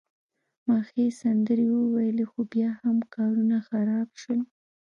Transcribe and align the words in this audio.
ما 0.65 0.77
ښې 0.87 1.05
سندرې 1.21 1.67
وویلي، 1.71 2.25
خو 2.31 2.39
بیا 2.53 2.69
هم 2.81 2.97
کارونه 3.15 3.55
خراب 3.67 4.09
شول. 4.21 4.39